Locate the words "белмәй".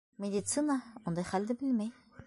1.65-1.95